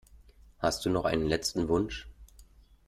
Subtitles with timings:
[0.57, 2.07] Hast du noch einen letzten Wunsch?